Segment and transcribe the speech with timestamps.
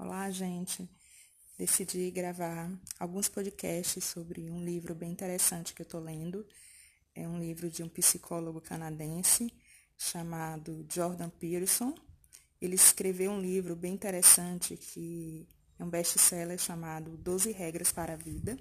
[0.00, 0.88] Olá, gente.
[1.58, 6.46] Decidi gravar alguns podcasts sobre um livro bem interessante que eu estou lendo.
[7.16, 9.52] É um livro de um psicólogo canadense
[9.96, 11.92] chamado Jordan Peterson.
[12.62, 18.16] Ele escreveu um livro bem interessante que é um best-seller chamado Doze Regras para a
[18.16, 18.56] Vida.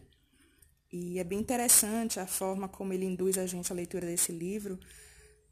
[0.92, 4.80] E é bem interessante a forma como ele induz a gente à leitura desse livro,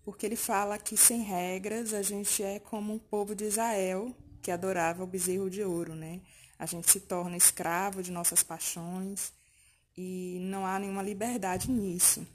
[0.04, 4.16] porque ele fala que sem regras a gente é como um povo de Israel
[4.46, 6.22] que adorava o bezerro de ouro, né?
[6.60, 9.34] A gente se torna escravo de nossas paixões
[9.98, 12.28] e não há nenhuma liberdade nisso,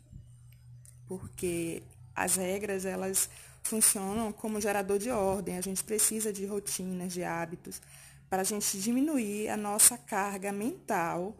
[1.06, 3.30] porque as regras elas
[3.62, 5.56] funcionam como gerador de ordem.
[5.56, 7.80] A gente precisa de rotinas, de hábitos,
[8.28, 11.36] para a gente diminuir a nossa carga mental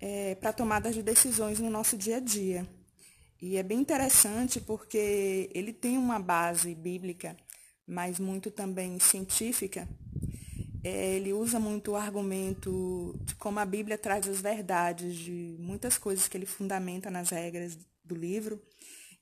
[0.00, 2.66] é, para tomadas de decisões no nosso dia a dia.
[3.42, 7.36] E é bem interessante porque ele tem uma base bíblica,
[7.86, 9.86] mas muito também científica,
[10.88, 16.28] ele usa muito o argumento de como a Bíblia traz as verdades de muitas coisas
[16.28, 18.62] que ele fundamenta nas regras do livro.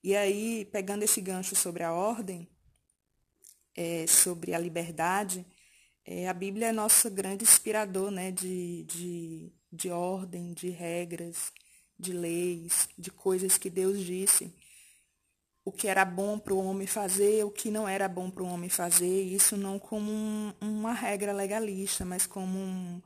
[0.03, 2.49] E aí, pegando esse gancho sobre a ordem,
[3.77, 5.47] é, sobre a liberdade,
[6.05, 11.53] é, a Bíblia é nosso grande inspirador né, de, de, de ordem, de regras,
[11.97, 14.53] de leis, de coisas que Deus disse
[15.65, 18.47] o que era bom para o homem fazer, o que não era bom para o
[18.47, 23.01] homem fazer, isso não como um, uma regra legalista, mas como um,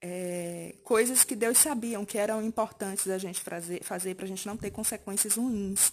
[0.00, 4.46] é, coisas que Deus sabiam que eram importantes da gente fazer, fazer para a gente
[4.46, 5.92] não ter consequências ruins.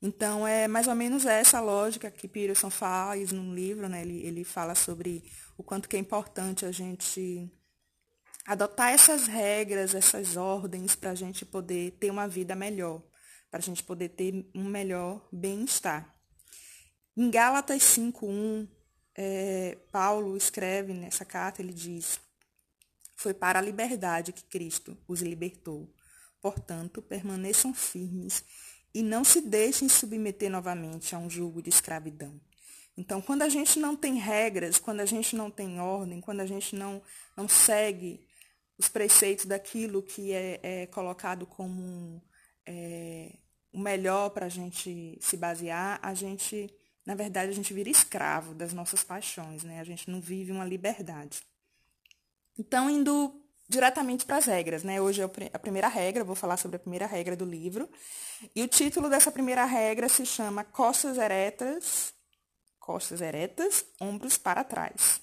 [0.00, 4.02] Então, é mais ou menos essa lógica que Peterson faz no livro, né?
[4.02, 5.22] ele, ele fala sobre
[5.56, 7.48] o quanto que é importante a gente
[8.44, 13.00] adotar essas regras, essas ordens para a gente poder ter uma vida melhor
[13.52, 16.16] para a gente poder ter um melhor bem-estar.
[17.14, 18.66] Em Gálatas 5.1,
[19.14, 22.18] é, Paulo escreve nessa carta, ele diz,
[23.14, 25.94] foi para a liberdade que Cristo os libertou.
[26.40, 28.42] Portanto, permaneçam firmes
[28.94, 32.40] e não se deixem submeter novamente a um jugo de escravidão.
[32.96, 36.46] Então, quando a gente não tem regras, quando a gente não tem ordem, quando a
[36.46, 37.02] gente não,
[37.36, 38.26] não segue
[38.78, 42.22] os preceitos daquilo que é, é colocado como
[42.66, 43.41] é,
[43.72, 46.72] o melhor para a gente se basear, a gente,
[47.06, 49.80] na verdade, a gente vira escravo das nossas paixões, né?
[49.80, 51.42] A gente não vive uma liberdade.
[52.58, 53.34] Então, indo
[53.68, 55.00] diretamente para as regras, né?
[55.00, 57.88] Hoje é a primeira regra, vou falar sobre a primeira regra do livro.
[58.54, 62.12] E o título dessa primeira regra se chama Costas eretas,
[62.78, 65.20] costas eretas, ombros para trás.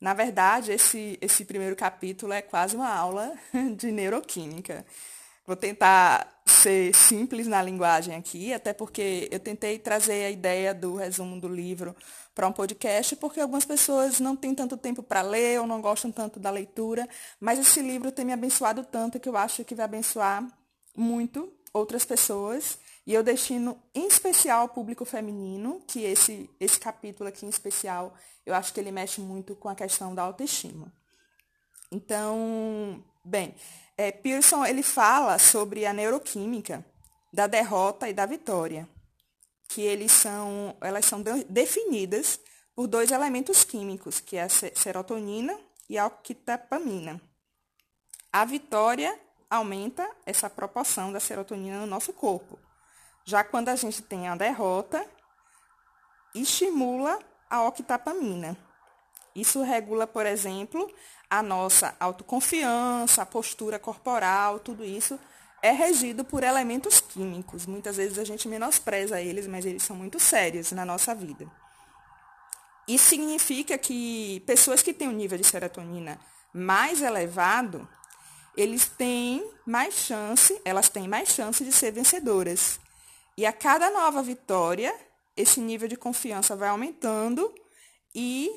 [0.00, 3.32] Na verdade, esse, esse primeiro capítulo é quase uma aula
[3.76, 4.86] de neuroquímica.
[5.46, 10.94] Vou tentar ser simples na linguagem aqui, até porque eu tentei trazer a ideia do
[10.96, 11.94] resumo do livro
[12.34, 16.12] para um podcast, porque algumas pessoas não têm tanto tempo para ler ou não gostam
[16.12, 17.08] tanto da leitura,
[17.40, 20.46] mas esse livro tem me abençoado tanto que eu acho que vai abençoar
[20.96, 22.78] muito outras pessoas.
[23.04, 28.14] E eu destino em especial ao público feminino, que esse, esse capítulo aqui em especial,
[28.46, 30.92] eu acho que ele mexe muito com a questão da autoestima.
[31.90, 33.54] Então, bem,
[33.96, 36.84] é, Pearson ele fala sobre a neuroquímica
[37.32, 38.88] da derrota e da vitória,
[39.68, 42.38] que eles são, elas são definidas
[42.74, 47.20] por dois elementos químicos, que é a serotonina e a octapamina.
[48.32, 49.18] A vitória
[49.48, 52.58] aumenta essa proporção da serotonina no nosso corpo.
[53.24, 55.06] Já quando a gente tem a derrota,
[56.34, 57.18] estimula
[57.48, 58.56] a octapamina.
[59.34, 60.90] Isso regula, por exemplo,
[61.28, 65.18] a nossa autoconfiança, a postura corporal, tudo isso
[65.62, 67.66] é regido por elementos químicos.
[67.66, 71.50] Muitas vezes a gente menospreza eles, mas eles são muito sérios na nossa vida.
[72.86, 76.18] Isso significa que pessoas que têm um nível de serotonina
[76.52, 77.88] mais elevado,
[78.56, 82.80] eles têm mais chance, elas têm mais chance de ser vencedoras.
[83.38, 84.92] E a cada nova vitória,
[85.36, 87.54] esse nível de confiança vai aumentando
[88.14, 88.50] e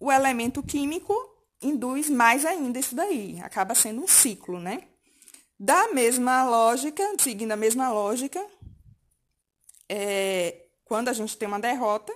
[0.00, 1.14] o elemento químico
[1.62, 3.38] induz mais ainda isso daí.
[3.42, 4.84] Acaba sendo um ciclo, né?
[5.58, 8.44] Da mesma lógica, seguindo a mesma lógica,
[9.86, 12.12] é, quando a gente tem uma derrota,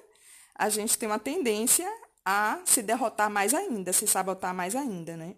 [0.54, 1.86] a gente tem uma tendência
[2.24, 5.34] a se derrotar mais ainda, se sabotar mais ainda, né?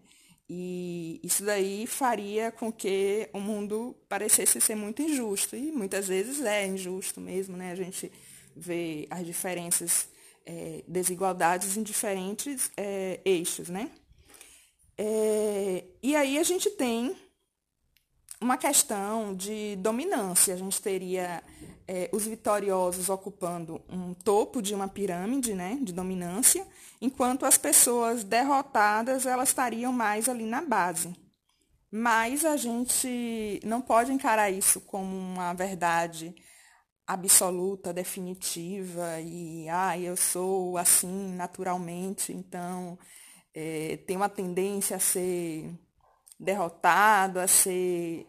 [0.49, 5.57] E isso daí faria com que o mundo parecesse ser muito injusto.
[5.57, 7.73] E muitas vezes é injusto mesmo, né?
[7.73, 8.13] A gente
[8.55, 10.09] vê as diferenças
[10.47, 13.91] é, desigualdades em diferentes é, eixos, né?
[14.97, 17.15] É, e aí a gente tem
[18.41, 20.55] uma questão de dominância.
[20.55, 21.43] A gente teria
[21.87, 26.67] é, os vitoriosos ocupando um topo de uma pirâmide né, de dominância,
[27.01, 31.15] enquanto as pessoas derrotadas elas estariam mais ali na base.
[31.91, 36.35] Mas a gente não pode encarar isso como uma verdade
[37.07, 42.99] absoluta, definitiva, e ah, eu sou assim naturalmente, então
[43.55, 45.73] é, tem uma tendência a ser
[46.39, 48.27] derrotado, a ser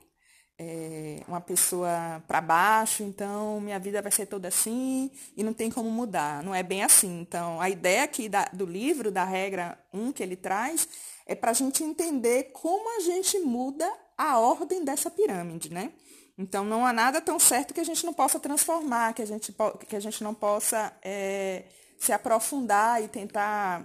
[0.60, 5.70] é, uma pessoa para baixo, então minha vida vai ser toda assim e não tem
[5.70, 6.44] como mudar.
[6.44, 7.20] Não é bem assim.
[7.22, 10.88] Então, a ideia aqui da, do livro, da regra 1 que ele traz,
[11.26, 15.92] é para a gente entender como a gente muda a ordem dessa pirâmide, né?
[16.38, 19.56] Então, não há nada tão certo que a gente não possa transformar, que a gente,
[19.88, 21.66] que a gente não possa é,
[21.98, 23.84] se aprofundar e tentar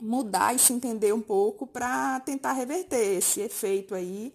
[0.00, 4.32] mudar e se entender um pouco para tentar reverter esse efeito aí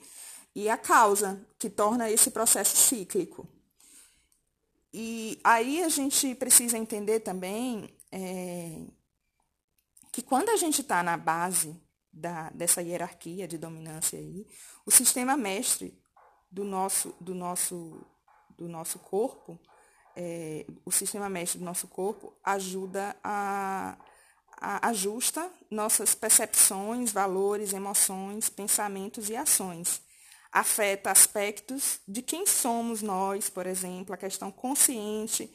[0.56, 3.48] e a causa que torna esse processo cíclico.
[4.94, 8.82] E aí a gente precisa entender também é,
[10.12, 11.80] que quando a gente está na base
[12.12, 14.46] da, dessa hierarquia de dominância aí,
[14.86, 16.01] o sistema mestre
[16.52, 18.06] do nosso, do nosso,
[18.58, 19.60] do nosso corpo,
[20.16, 23.98] é, o sistema mestre do nosso corpo ajuda a,
[24.58, 30.02] a ajusta nossas percepções, valores, emoções, pensamentos e ações
[30.52, 35.50] afeta aspectos de quem somos nós, por exemplo, a questão consciente,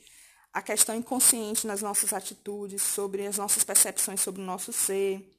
[0.52, 5.34] a questão inconsciente nas nossas atitudes, sobre as nossas percepções sobre o nosso ser.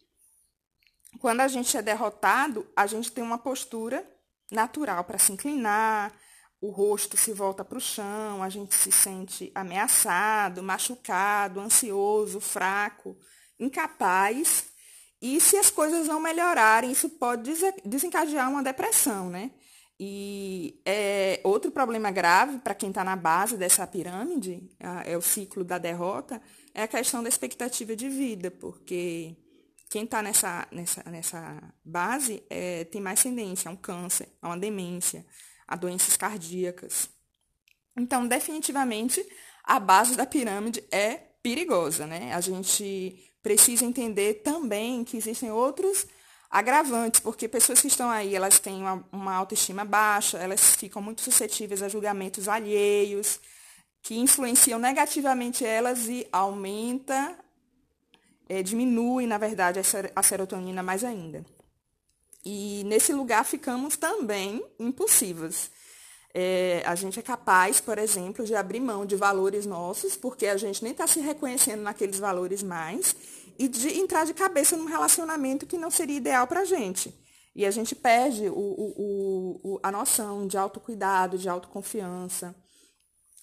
[1.19, 4.07] Quando a gente é derrotado, a gente tem uma postura
[4.51, 6.13] natural para se inclinar,
[6.59, 13.15] o rosto se volta para o chão, a gente se sente ameaçado, machucado, ansioso, fraco,
[13.59, 14.65] incapaz
[15.21, 17.51] e se as coisas não melhorarem, isso pode
[17.83, 19.51] desencadear uma depressão, né?
[19.99, 24.69] E é, outro problema grave para quem está na base dessa pirâmide,
[25.05, 26.39] é o ciclo da derrota,
[26.71, 29.35] é a questão da expectativa de vida, porque
[29.89, 34.57] quem está nessa, nessa, nessa base é, tem mais tendência a um câncer, a uma
[34.57, 35.25] demência,
[35.67, 37.09] a doenças cardíacas.
[37.95, 39.25] Então, definitivamente,
[39.63, 42.33] a base da pirâmide é perigosa, né?
[42.33, 46.05] A gente precisa entender também que existem outros
[46.49, 51.21] agravantes, porque pessoas que estão aí, elas têm uma, uma autoestima baixa, elas ficam muito
[51.21, 53.39] suscetíveis a julgamentos alheios,
[54.01, 57.37] que influenciam negativamente elas e aumenta,
[58.49, 59.79] é, diminui, na verdade,
[60.15, 61.45] a serotonina mais ainda.
[62.45, 65.69] E nesse lugar ficamos também impulsivas.
[66.33, 70.55] É, a gente é capaz, por exemplo, de abrir mão de valores nossos, porque a
[70.55, 73.15] gente nem está se reconhecendo naqueles valores mais,
[73.57, 77.13] e de entrar de cabeça num relacionamento que não seria ideal para a gente.
[77.55, 82.55] E a gente perde o, o, o, a noção de autocuidado, de autoconfiança.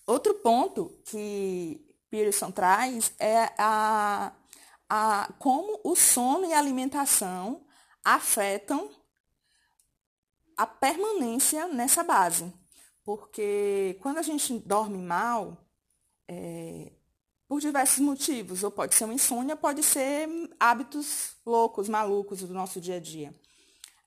[0.06, 4.32] Outro ponto que Pearson traz é a,
[4.96, 7.66] a, como o sono e a alimentação
[8.04, 8.88] afetam
[10.56, 12.54] a permanência nessa base.
[13.02, 15.58] Porque quando a gente dorme mal,
[16.28, 16.92] é,
[17.48, 20.28] por diversos motivos, ou pode ser uma insônia, pode ser
[20.60, 23.34] hábitos loucos, malucos do nosso dia a dia.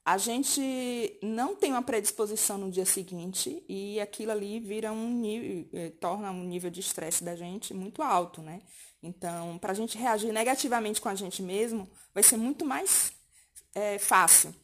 [0.07, 5.67] A gente não tem uma predisposição no dia seguinte e aquilo ali vira um nível,
[5.73, 8.61] eh, torna um nível de estresse da gente muito alto, né?
[9.03, 13.11] Então, para a gente reagir negativamente com a gente mesmo, vai ser muito mais
[13.75, 14.55] é, fácil.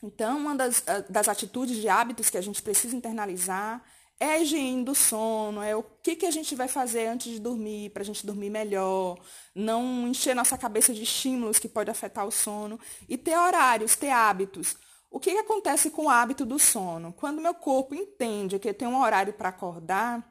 [0.00, 3.84] Então, uma das, das atitudes de hábitos que a gente precisa internalizar
[4.22, 7.40] é a higiene do sono, é o que, que a gente vai fazer antes de
[7.40, 9.18] dormir, para a gente dormir melhor,
[9.52, 14.10] não encher nossa cabeça de estímulos que pode afetar o sono, e ter horários, ter
[14.10, 14.76] hábitos.
[15.10, 17.12] O que, que acontece com o hábito do sono?
[17.12, 20.24] Quando meu corpo entende que tem um horário para acordar,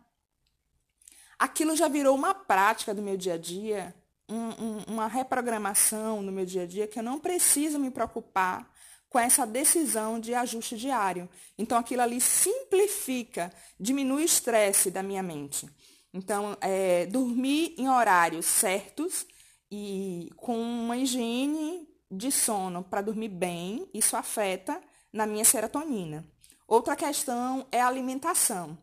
[1.37, 3.93] aquilo já virou uma prática do meu dia a dia,
[4.29, 8.70] um, um, uma reprogramação no meu dia a dia, que eu não preciso me preocupar
[9.11, 11.29] com essa decisão de ajuste diário.
[11.57, 15.69] Então, aquilo ali simplifica, diminui o estresse da minha mente.
[16.13, 19.27] Então, é, dormir em horários certos
[19.69, 26.25] e com uma higiene de sono para dormir bem, isso afeta na minha serotonina.
[26.65, 28.77] Outra questão é a alimentação.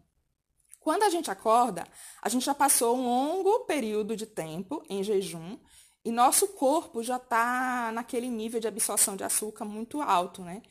[0.78, 1.86] Quando a gente acorda,
[2.20, 5.58] a gente já passou um longo período de tempo em jejum
[6.04, 10.62] e nosso corpo já está naquele nível de absorção de açúcar muito alto, né?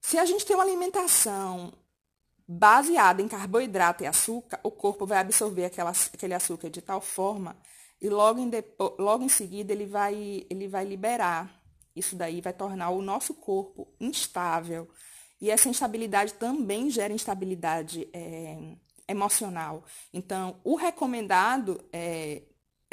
[0.00, 1.72] Se a gente tem uma alimentação
[2.46, 7.56] baseada em carboidrato e açúcar, o corpo vai absorver aquela, aquele açúcar de tal forma
[8.00, 11.62] e logo em, depo, logo em seguida ele vai, ele vai liberar.
[11.96, 14.90] Isso daí vai tornar o nosso corpo instável.
[15.40, 18.76] E essa instabilidade também gera instabilidade é,
[19.08, 19.84] emocional.
[20.12, 22.42] Então, o recomendado é,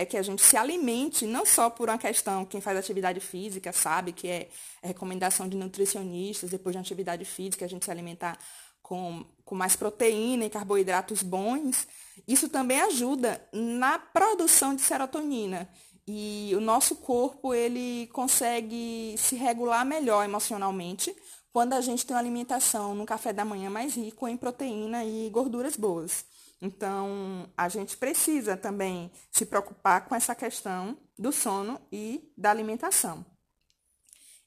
[0.01, 3.71] é que a gente se alimente, não só por uma questão, quem faz atividade física
[3.71, 4.49] sabe que é,
[4.81, 8.37] é recomendação de nutricionistas, depois de uma atividade física, a gente se alimentar
[8.81, 11.87] com, com mais proteína e carboidratos bons,
[12.27, 15.69] isso também ajuda na produção de serotonina.
[16.07, 21.15] E o nosso corpo, ele consegue se regular melhor emocionalmente
[21.53, 25.29] quando a gente tem uma alimentação no café da manhã mais rico em proteína e
[25.29, 26.25] gorduras boas.
[26.61, 33.25] Então, a gente precisa também se preocupar com essa questão do sono e da alimentação.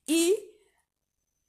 [0.06, 0.54] E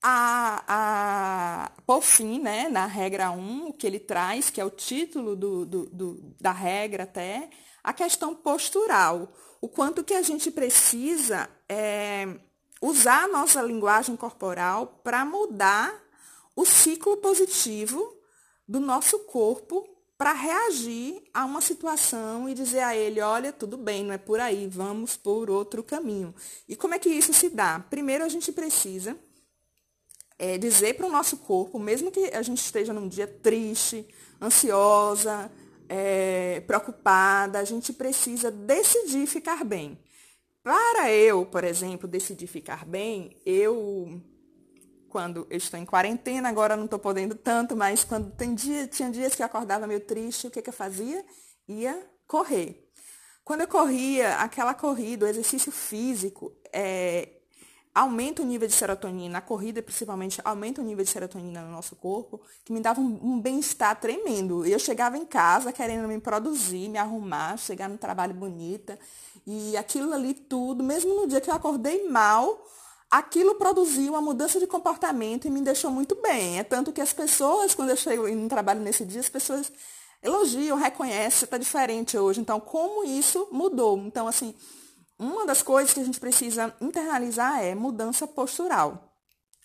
[0.01, 4.71] a, a, por fim, né, na regra 1, o que ele traz, que é o
[4.71, 7.49] título do, do, do, da regra até,
[7.83, 9.31] a questão postural.
[9.61, 12.27] O quanto que a gente precisa é,
[12.81, 15.93] usar a nossa linguagem corporal para mudar
[16.55, 18.15] o ciclo positivo
[18.67, 24.03] do nosso corpo para reagir a uma situação e dizer a ele, olha, tudo bem,
[24.03, 26.33] não é por aí, vamos por outro caminho.
[26.67, 27.79] E como é que isso se dá?
[27.79, 29.17] Primeiro a gente precisa
[30.39, 34.07] é, dizer para o nosso corpo, mesmo que a gente esteja num dia triste,
[34.41, 35.51] ansiosa,
[35.89, 39.97] é, preocupada, a gente precisa decidir ficar bem.
[40.63, 44.19] Para eu, por exemplo, decidir ficar bem, eu,
[45.15, 49.09] quando eu estou em quarentena, agora não estou podendo tanto, mas quando tem dia, tinha
[49.09, 51.25] dias que eu acordava meio triste, o que, que eu fazia?
[51.69, 52.91] Ia correr.
[53.41, 57.29] Quando eu corria, aquela corrida, o exercício físico, é,
[57.93, 61.95] aumenta o nível de serotonina, a corrida principalmente aumenta o nível de serotonina no nosso
[61.95, 64.65] corpo, que me dava um, um bem-estar tremendo.
[64.65, 68.99] Eu chegava em casa querendo me produzir, me arrumar, chegar no trabalho bonita,
[69.47, 72.61] e aquilo ali tudo, mesmo no dia que eu acordei mal,
[73.17, 76.59] aquilo produziu uma mudança de comportamento e me deixou muito bem.
[76.59, 79.71] É tanto que as pessoas, quando eu chego no trabalho nesse dia, as pessoas
[80.21, 82.41] elogiam, reconhecem, está diferente hoje.
[82.41, 83.97] Então, como isso mudou?
[83.99, 84.53] Então, assim,
[85.17, 89.13] uma das coisas que a gente precisa internalizar é mudança postural.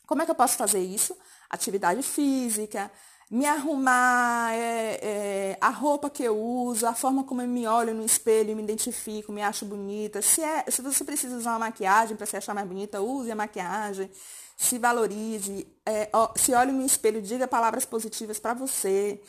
[0.07, 1.17] Como é que eu posso fazer isso?
[1.49, 2.91] Atividade física,
[3.31, 7.95] me arrumar, é, é, a roupa que eu uso, a forma como eu me olho
[7.95, 10.21] no espelho, me identifico, me acho bonita.
[10.21, 13.37] Se, é, se você precisa usar uma maquiagem para se achar mais bonita, use a
[13.37, 14.11] maquiagem.
[14.57, 19.23] Se valorize, é, ó, se olhe no espelho, diga palavras positivas para você.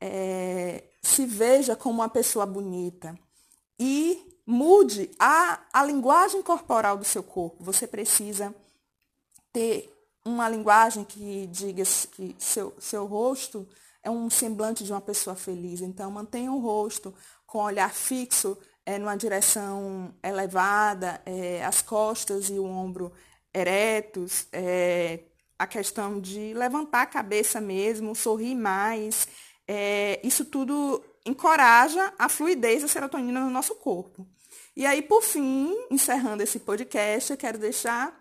[0.00, 3.18] É, se veja como uma pessoa bonita.
[3.78, 7.64] E Mude a, a linguagem corporal do seu corpo.
[7.64, 8.54] Você precisa
[9.52, 9.90] ter
[10.24, 13.68] uma linguagem que diga que seu, seu rosto
[14.02, 15.80] é um semblante de uma pessoa feliz.
[15.80, 17.14] Então, mantenha o rosto
[17.46, 23.12] com o olhar fixo é, numa direção elevada, é, as costas e o ombro
[23.52, 25.20] eretos, é,
[25.58, 29.28] a questão de levantar a cabeça mesmo, sorrir mais.
[29.66, 34.26] É, isso tudo encoraja a fluidez da serotonina no nosso corpo.
[34.76, 38.20] E aí, por fim, encerrando esse podcast, eu quero deixar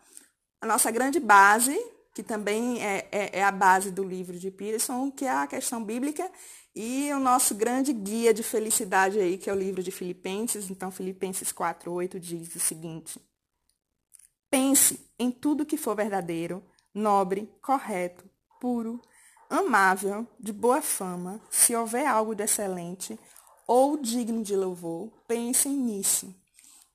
[0.61, 1.77] a nossa grande base,
[2.13, 5.83] que também é, é, é a base do livro de Peterson, que é a questão
[5.83, 6.29] bíblica,
[6.75, 10.69] e o nosso grande guia de felicidade aí, que é o livro de Filipenses.
[10.69, 13.19] Então, Filipenses 4,8 diz o seguinte:
[14.49, 18.23] Pense em tudo que for verdadeiro, nobre, correto,
[18.59, 19.01] puro,
[19.49, 23.19] amável, de boa fama, se houver algo de excelente
[23.67, 26.35] ou digno de louvor, pensem nisso.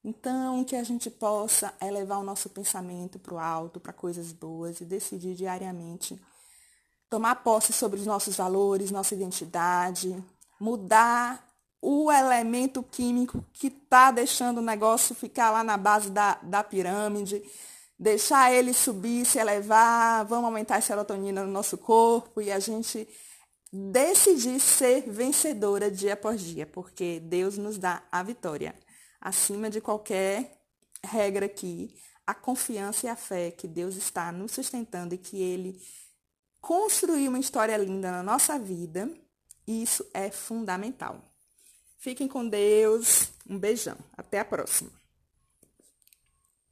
[0.09, 4.81] Então, que a gente possa elevar o nosso pensamento para o alto, para coisas boas
[4.81, 6.19] e decidir diariamente
[7.11, 10.17] tomar posse sobre os nossos valores, nossa identidade,
[10.59, 11.47] mudar
[11.83, 17.43] o elemento químico que está deixando o negócio ficar lá na base da, da pirâmide,
[17.99, 23.07] deixar ele subir, se elevar, vamos aumentar a serotonina no nosso corpo e a gente
[23.71, 28.75] decidir ser vencedora dia após dia, porque Deus nos dá a vitória
[29.21, 30.61] acima de qualquer
[31.05, 31.95] regra aqui,
[32.27, 35.81] a confiança e a fé que Deus está nos sustentando e que Ele
[36.61, 39.11] construiu uma história linda na nossa vida,
[39.67, 41.23] isso é fundamental.
[41.99, 43.33] Fiquem com Deus.
[43.49, 43.97] Um beijão.
[44.17, 44.91] Até a próxima.